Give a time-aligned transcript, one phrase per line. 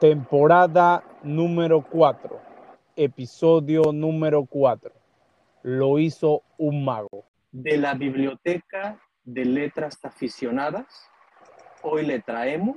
[0.00, 2.40] Temporada número 4,
[2.94, 4.92] episodio número 4.
[5.64, 7.24] Lo hizo un mago.
[7.50, 10.86] De la Biblioteca de Letras Aficionadas,
[11.82, 12.76] hoy le traemos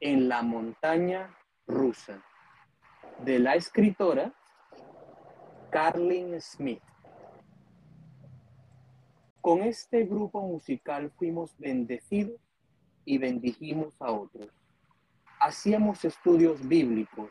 [0.00, 1.32] En la montaña
[1.68, 2.20] rusa,
[3.24, 4.32] de la escritora
[5.70, 6.82] Carlin Smith.
[9.40, 12.40] Con este grupo musical fuimos bendecidos
[13.04, 14.65] y bendijimos a otros.
[15.48, 17.30] Hacíamos estudios bíblicos,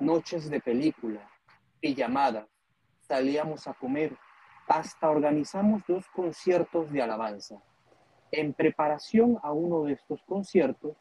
[0.00, 1.20] noches de película,
[1.80, 2.48] llamadas,
[3.02, 4.16] salíamos a comer,
[4.66, 7.62] hasta organizamos dos conciertos de alabanza.
[8.32, 10.96] En preparación a uno de estos conciertos,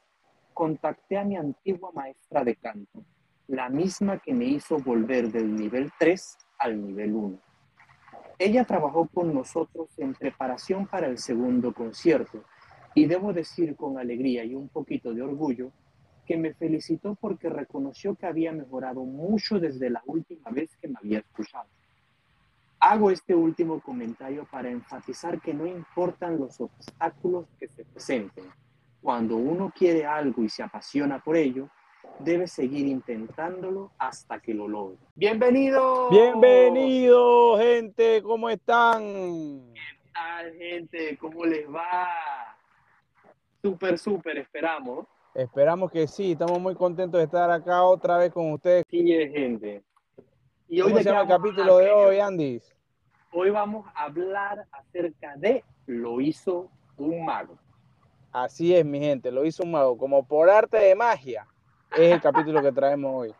[0.53, 3.03] contacté a mi antigua maestra de canto,
[3.47, 7.39] la misma que me hizo volver del nivel 3 al nivel 1.
[8.37, 12.43] Ella trabajó con nosotros en preparación para el segundo concierto
[12.93, 15.71] y debo decir con alegría y un poquito de orgullo
[16.25, 20.95] que me felicitó porque reconoció que había mejorado mucho desde la última vez que me
[20.97, 21.67] había escuchado.
[22.79, 28.45] Hago este último comentario para enfatizar que no importan los obstáculos que se presenten.
[29.01, 31.69] Cuando uno quiere algo y se apasiona por ello,
[32.19, 34.97] debe seguir intentándolo hasta que lo logre.
[35.15, 36.09] Bienvenido.
[36.09, 38.21] Bienvenido, gente.
[38.21, 39.01] ¿Cómo están?
[39.73, 41.17] ¿Qué tal, gente?
[41.17, 42.07] ¿Cómo les va?
[43.61, 45.07] Súper, súper, esperamos.
[45.35, 46.33] Esperamos que sí.
[46.33, 48.85] Estamos muy contentos de estar acá otra vez con ustedes.
[48.89, 49.83] Sí, gente.
[50.67, 52.61] Y hoy ¿Cómo se llama el capítulo de hoy, Andy?
[53.31, 57.57] Hoy vamos a hablar acerca de lo hizo un mago.
[58.31, 59.97] Así es, mi gente, lo hizo un mago.
[59.97, 61.47] Como por arte de magia,
[61.91, 63.35] es el capítulo que traemos hoy.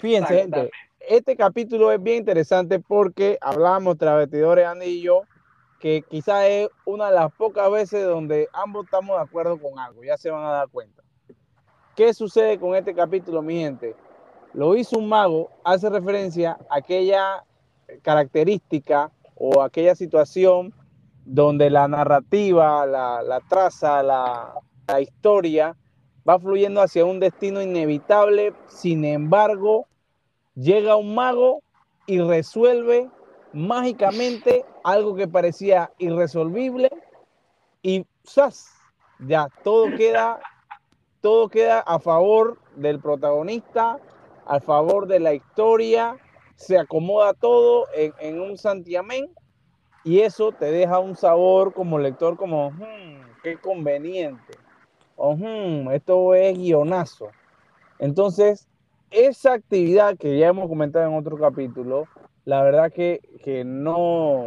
[0.00, 5.22] Fíjense, gente, este capítulo es bien interesante porque hablamos, travestidores, Andy y yo,
[5.80, 10.04] que quizás es una de las pocas veces donde ambos estamos de acuerdo con algo,
[10.04, 11.02] ya se van a dar cuenta.
[11.96, 13.96] ¿Qué sucede con este capítulo, mi gente?
[14.52, 17.44] Lo hizo un mago, hace referencia a aquella
[18.02, 20.74] característica o aquella situación
[21.24, 25.76] donde la narrativa, la, traza, la historia
[26.28, 29.86] va fluyendo hacia un destino inevitable, sin embargo,
[30.54, 31.62] llega un mago
[32.06, 33.08] y resuelve
[33.52, 36.90] mágicamente algo que parecía irresolvible
[37.82, 38.72] y ¡zas!
[39.18, 40.40] ya todo queda
[41.20, 43.98] todo queda a favor del protagonista,
[44.46, 46.16] a favor de la historia,
[46.56, 49.28] se acomoda todo en, un santiamén
[50.02, 54.54] y eso te deja un sabor como lector como, hmm, qué conveniente,
[55.16, 57.28] hmm, esto es guionazo.
[57.98, 58.66] Entonces,
[59.10, 62.08] esa actividad que ya hemos comentado en otro capítulo,
[62.44, 63.20] la verdad que,
[63.64, 64.46] no,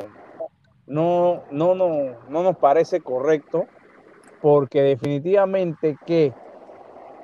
[0.88, 1.88] no, no, no,
[2.30, 3.68] no nos parece correcto
[4.42, 6.34] porque definitivamente que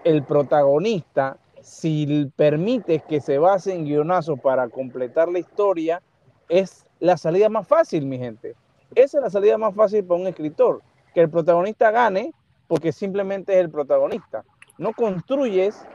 [0.03, 6.02] el protagonista, si permites que se base en guionazo para completar la historia,
[6.47, 8.56] es la salida más fácil, mi gente.
[8.96, 10.81] Esa es la salida más fácil para un escritor,
[11.13, 12.34] que el protagonista gane
[12.68, 14.46] porque simplemente es el protagonista.
[14.78, 15.86] No construyes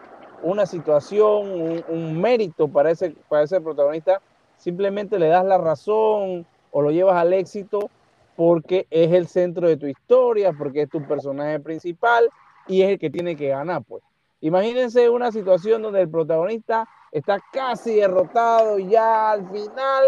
[0.43, 4.21] una situación, un, un mérito para ese, para ese protagonista
[4.56, 7.91] simplemente le das la razón o lo llevas al éxito
[8.37, 12.28] porque es el centro de tu historia, porque es tu personaje principal
[12.66, 14.03] y es el que tiene que ganar, pues.
[14.41, 20.04] Imagínense una situación donde el protagonista está casi derrotado y ya al final,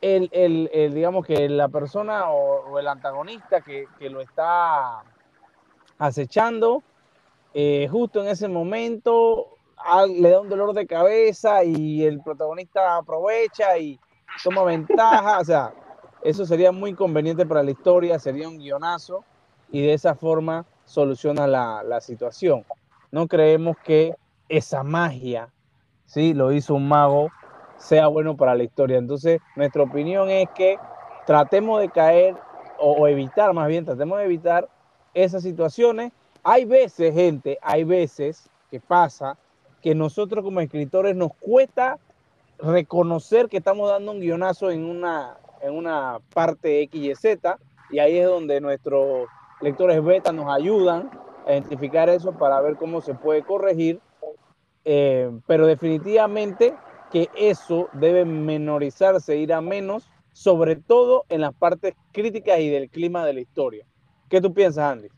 [0.00, 5.02] el, digamos que la persona o, el antagonista que, lo está
[5.98, 6.82] acechando,
[7.54, 9.56] eh, justo en ese momento
[10.08, 13.98] le da un dolor de cabeza y el protagonista aprovecha y
[14.42, 15.38] toma ventaja.
[15.40, 15.74] O sea,
[16.22, 19.24] eso sería muy conveniente para la historia, sería un guionazo
[19.70, 22.64] y de esa forma soluciona la, situación.
[23.10, 24.14] No creemos que
[24.48, 25.48] esa magia,
[26.06, 26.34] ¿sí?
[26.34, 27.28] Lo hizo un mago,
[27.76, 28.98] sea bueno para la historia.
[28.98, 30.78] Entonces, nuestra opinión es que
[31.26, 32.36] tratemos de caer
[32.78, 34.68] o, o evitar, más bien, tratemos de evitar
[35.14, 36.12] esas situaciones.
[36.42, 39.36] Hay veces, gente, hay veces que pasa
[39.82, 41.98] que nosotros como escritores nos cuesta
[42.58, 47.58] reconocer que estamos dando un guionazo en una, en una parte X y Z,
[47.90, 49.26] y ahí es donde nuestros
[49.60, 51.10] lectores beta nos ayudan
[51.46, 54.00] a identificar eso para ver cómo se puede corregir,
[54.84, 56.74] eh, pero definitivamente
[57.10, 62.88] que eso debe menorizarse, ir a menos, sobre todo en las partes críticas y del
[62.88, 63.84] clima de la historia.
[64.30, 65.08] ¿Qué tú piensas, Andy?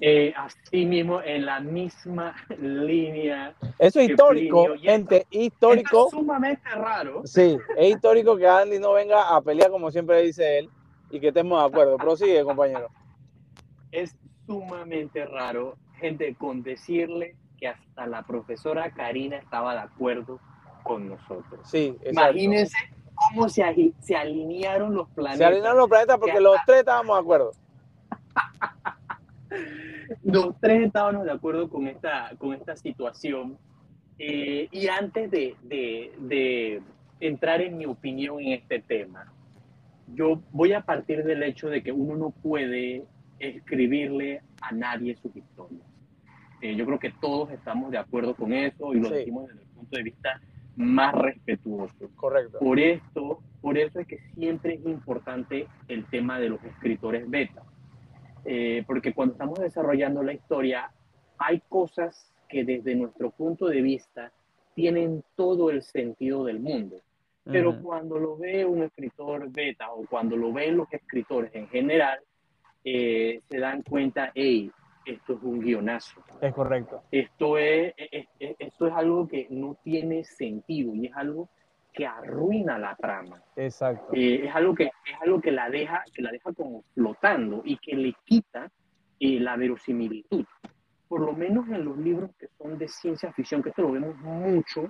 [0.00, 3.54] Eh, así mismo en la misma línea.
[3.78, 6.06] Eso es histórico, gente, histórico.
[6.06, 7.22] Es sumamente raro.
[7.24, 10.70] Sí, es histórico que Andy no venga a pelear como siempre dice él
[11.10, 11.96] y que estemos de acuerdo.
[11.96, 12.88] Prosigue, compañero.
[13.90, 14.14] Es
[14.46, 20.38] sumamente raro, gente, con decirle que hasta la profesora Karina estaba de acuerdo
[20.82, 21.60] con nosotros.
[21.64, 22.76] Sí, Imagínense
[23.14, 25.38] cómo se, se alinearon los planetas.
[25.38, 27.52] Se alinearon los planetas porque los tres estábamos de acuerdo.
[30.26, 33.56] los tres estábamos de acuerdo con esta, con esta situación.
[34.18, 36.82] Eh, y antes de, de, de
[37.20, 39.32] entrar en mi opinión en este tema,
[40.14, 43.04] yo voy a partir del hecho de que uno no puede
[43.38, 45.86] escribirle a nadie sus historias.
[46.60, 49.68] Eh, yo creo que todos estamos de acuerdo con eso y lo decimos desde el
[49.68, 50.40] punto de vista
[50.76, 52.10] más respetuoso.
[52.16, 52.58] Correcto.
[52.58, 57.62] Por esto, por eso es que siempre es importante el tema de los escritores beta.
[58.46, 60.90] Eh, porque cuando estamos desarrollando la historia,
[61.38, 64.32] hay cosas que desde nuestro punto de vista
[64.74, 67.00] tienen todo el sentido del mundo.
[67.44, 72.18] Pero cuando lo ve un escritor beta o cuando lo ven los escritores en general,
[72.82, 74.70] eh, se dan cuenta, hey,
[75.04, 76.20] esto es un guionazo.
[76.40, 77.04] Es correcto.
[77.12, 77.94] Esto es,
[78.40, 81.48] esto es algo que no tiene sentido y es algo
[81.96, 83.42] que arruina la trama.
[83.56, 84.12] Exacto.
[84.12, 87.78] Eh, es algo que es algo que la deja que la deja como flotando y
[87.78, 88.70] que le quita
[89.18, 90.44] eh, la verosimilitud.
[91.08, 94.14] Por lo menos en los libros que son de ciencia ficción, que esto lo vemos
[94.18, 94.86] mucho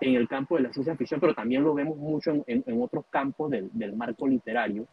[0.00, 3.06] en el campo de la ciencia ficción, pero también lo vemos mucho en, en, otros
[3.10, 4.86] campos del, del marco literario.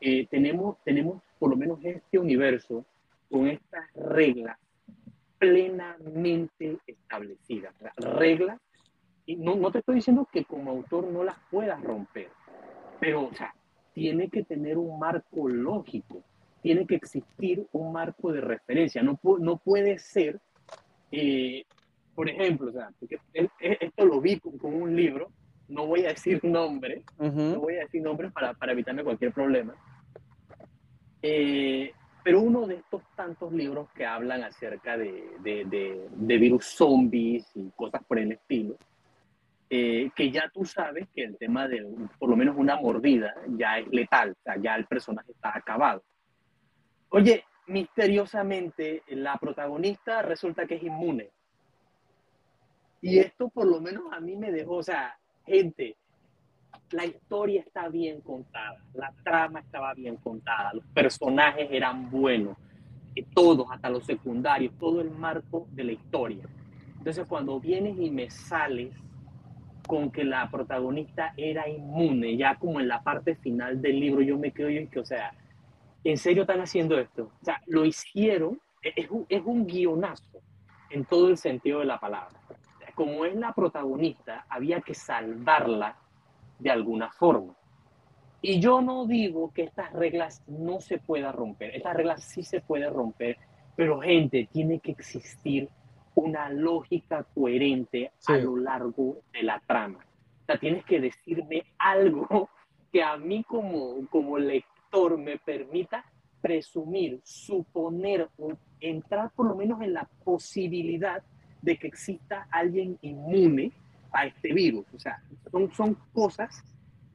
[0.00, 2.84] Eh, tenemos, tenemos por lo menos este universo
[3.28, 4.56] con estas reglas
[5.38, 7.74] plenamente establecidas.
[7.96, 8.60] Reglas
[9.28, 12.30] y no, no te estoy diciendo que como autor no las puedas romper,
[12.98, 13.54] pero o sea,
[13.92, 16.22] tiene que tener un marco lógico,
[16.62, 20.40] tiene que existir un marco de referencia, no, no puede ser,
[21.12, 21.66] eh,
[22.14, 22.90] por ejemplo, o sea,
[23.60, 25.30] esto lo vi con, un libro,
[25.68, 29.74] no voy a decir nombre, no voy a decir nombres para, para evitarme cualquier problema,
[31.20, 31.92] eh,
[32.24, 37.46] pero uno de estos tantos libros que hablan acerca de, de, de, de virus zombies
[37.54, 38.78] y cosas por el estilo,
[39.70, 41.86] eh, que ya tú sabes que el tema de
[42.18, 46.02] por lo menos una mordida ya es letal, o sea, ya el personaje está acabado.
[47.10, 51.30] Oye, misteriosamente la protagonista resulta que es inmune.
[53.00, 55.16] Y esto por lo menos a mí me dejó, o sea,
[55.46, 55.96] gente,
[56.90, 62.56] la historia está bien contada, la trama estaba bien contada, los personajes eran buenos,
[63.14, 66.44] y todos, hasta los secundarios, todo el marco de la historia.
[66.98, 68.94] Entonces cuando vienes y me sales
[69.88, 74.38] con que la protagonista era inmune, ya como en la parte final del libro yo
[74.38, 75.32] me quedo y que, o sea,
[76.04, 77.32] ¿en serio están haciendo esto?
[77.40, 80.42] O sea, lo hicieron, e-, es un, es un guionazo
[80.90, 82.38] en todo el sentido de la palabra.
[82.94, 85.96] Como es la protagonista, había que salvarla
[86.58, 87.56] de alguna forma.
[88.42, 92.60] Y yo no digo que estas reglas no se puedan romper, estas reglas sí se
[92.60, 93.38] pueden romper,
[93.74, 95.70] pero gente, tiene que existir
[96.18, 99.98] una lógica coherente a lo largo de la trama.
[99.98, 102.50] O sea, tienes que decirme algo
[102.92, 106.04] que a mí como, como lector me permita
[106.40, 111.22] presumir, suponer o entrar por lo menos en la posibilidad
[111.62, 113.72] de que exista alguien inmune
[114.12, 114.86] a este virus.
[114.94, 115.22] O sea,
[115.52, 116.64] son, son cosas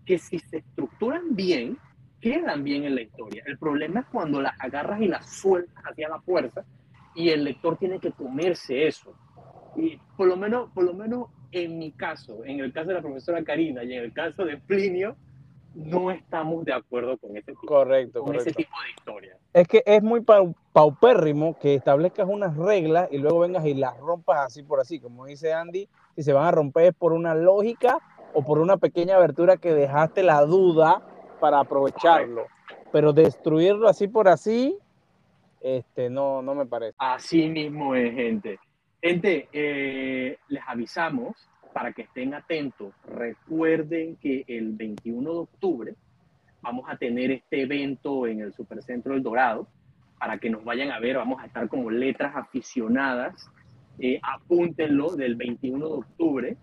[0.06, 1.78] que si se estructuran bien,
[2.22, 3.44] quedan bien en la historia.
[3.46, 6.64] El problema es cuando las agarras y las sueltas hacia la fuerza
[7.16, 9.14] y el lector tiene que comerse eso.
[9.76, 13.02] Y por lo menos, por lo menos en mi caso, en el caso de la
[13.02, 15.16] profesora Karina y en el caso de Plinio,
[15.76, 19.38] no estamos de acuerdo con ese tipo, correcto, con ese tipo de historia.
[19.54, 20.22] Es que es muy
[20.72, 25.00] paupérrimo que establezcas unas reglas y luego vengas y las rompas así por así.
[25.00, 27.98] Como dice Andy, si se van a romper es por una lógica
[28.34, 31.02] o por una pequeña abertura que dejaste la duda
[31.40, 32.46] para aprovecharlo.
[32.92, 34.78] Pero destruirlo así por así,
[35.64, 36.96] este, no, no me parece.
[37.00, 38.60] Así mismo es, gente.
[39.02, 41.36] Gente, eh, les avisamos
[41.74, 42.94] para que estén atentos.
[43.08, 45.96] Recuerden que el 21 de octubre
[46.62, 49.68] vamos a tener este evento en el Supercentro del Dorado.
[50.20, 53.50] Para que nos vayan a ver, vamos a estar como letras aficionadas.
[54.00, 56.58] Eh, apúntenlo del 21 de octubre.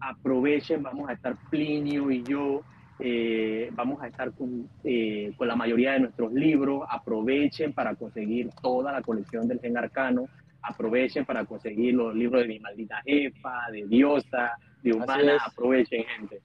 [0.00, 2.62] Aprovechen, vamos a estar Plinio y yo
[2.98, 6.82] eh, vamos a estar con, eh, con, la mayoría de nuestros libros.
[6.88, 10.26] Aprovechen para conseguir toda la colección del Gen Arcano.
[10.62, 15.38] Aprovechen para conseguir los libros de mi maldita jefa, de Diosa, de Humana.
[15.44, 16.40] Aprovechen, gente.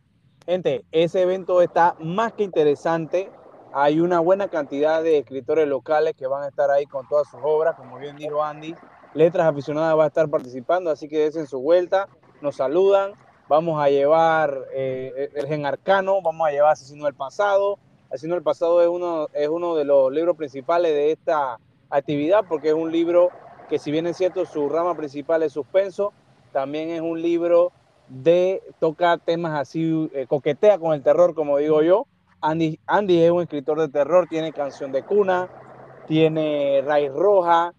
[0.45, 3.29] Gente, ese evento está más que interesante.
[3.73, 7.39] Hay una buena cantidad de escritores locales que van a estar ahí con todas sus
[7.43, 7.75] obras.
[7.75, 8.73] Como bien dijo Andy,
[9.13, 12.07] Letras Aficionadas va a estar participando, así que desen su vuelta.
[12.41, 13.11] Nos saludan
[13.47, 17.79] vamos a llevar eh, el gen arcano, vamos a llevar Asesino del Pasado.
[18.09, 22.69] Asesino del Pasado es uno, es uno de los libros principales de esta actividad porque
[22.69, 23.29] es un libro
[23.69, 26.13] que si bien es cierto su rama principal es suspenso,
[26.53, 27.71] también es un libro
[28.07, 32.07] de toca temas así, eh, coquetea con el terror, como digo yo.
[32.39, 35.49] Andy, Andy es un escritor de terror, tiene Canción de Cuna,
[36.07, 37.73] tiene Raíz Roja,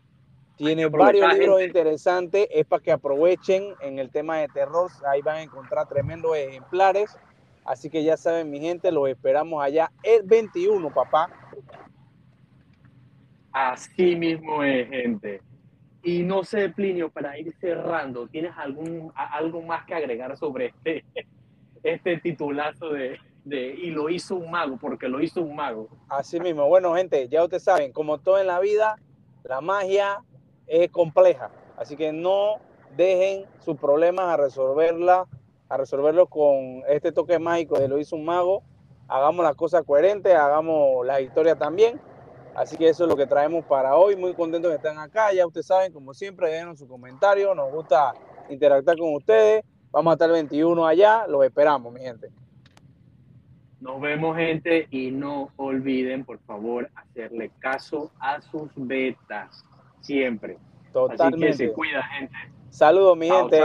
[0.59, 5.37] tiene varios libros interesantes, es para que aprovechen en el tema de terror, ahí van
[5.37, 7.17] a encontrar tremendos ejemplares,
[7.65, 11.31] así que ya saben mi gente, los esperamos allá el 21, papá.
[13.53, 15.41] Así mismo es, gente.
[16.03, 21.05] Y no sé, Plinio, para ir cerrando, ¿tienes algún algo más que agregar sobre este,
[21.85, 25.89] este titulazo de, de y lo hizo un mago, porque lo hizo un mago?
[26.09, 28.97] Así mismo, bueno, gente, ya ustedes saben, como todo en la vida,
[29.45, 30.25] la magia
[30.69, 31.51] es compleja.
[31.77, 32.57] Así que no
[32.97, 35.27] dejen sus problemas a resolverla,
[35.69, 38.63] a resolverlo con este toque mágico de lo hizo un mago.
[39.09, 42.01] Hagamos las cosas coherentes, hagamos la historia también.
[42.55, 44.17] Así que eso es lo que traemos para hoy.
[44.17, 45.33] Muy contentos de estar acá.
[45.33, 47.55] Ya ustedes saben, como siempre, dejen su comentario.
[47.55, 48.15] Nos gusta
[48.51, 49.65] interactuar con ustedes.
[49.93, 51.27] Vamos a estar el 21 allá.
[51.29, 52.31] Los esperamos, mi gente.
[53.81, 54.89] Nos vemos, gente.
[54.91, 59.65] Y no olviden, por favor, hacerle caso a sus betas
[60.01, 60.59] siempre.
[60.93, 61.49] Totalmente.
[61.49, 62.35] Así que se cuida, gente.
[62.71, 63.61] Saludos, mi gente.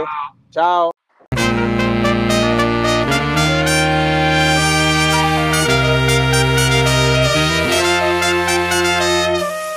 [0.50, 0.93] chao.